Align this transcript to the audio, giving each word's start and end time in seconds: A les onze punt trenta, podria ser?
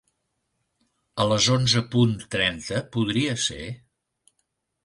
A 1.25 1.27
les 1.33 1.49
onze 1.57 1.83
punt 1.97 2.17
trenta, 2.37 2.81
podria 2.97 3.37
ser? 3.47 3.63